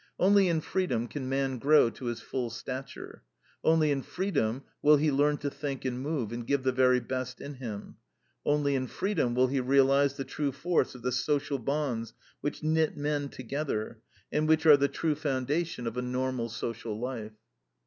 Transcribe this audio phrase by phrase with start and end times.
[0.17, 3.21] Only in freedom can man grow to his full stature.
[3.63, 7.39] Only in freedom will he learn to think and move, and give the very best
[7.39, 7.97] in him.
[8.43, 12.97] Only in freedom will he realize the true force of the social bonds which knit
[12.97, 13.99] men together,
[14.31, 17.33] and which are the true foundation of a normal social life.